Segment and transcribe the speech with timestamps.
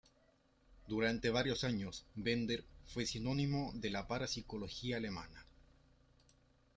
[0.87, 5.45] Durante varios años, Bender fue sinónimo de la parapsicología alemana.